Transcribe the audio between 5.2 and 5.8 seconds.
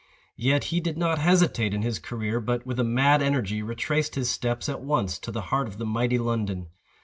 the heart of